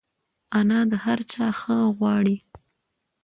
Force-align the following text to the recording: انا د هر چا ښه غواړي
انا 0.57 0.79
د 0.91 0.93
هر 1.03 1.19
چا 1.31 1.45
ښه 1.59 1.75
غواړي 1.97 2.37